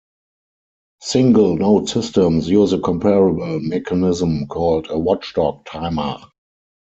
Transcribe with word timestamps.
Single 1.01 1.57
node 1.57 1.87
systems 1.87 2.49
use 2.49 2.73
a 2.73 2.79
comparable 2.79 3.59
mechanism 3.59 4.47
called 4.47 4.87
a 4.89 4.97
watchdog 4.97 5.63
timer. 5.67 6.17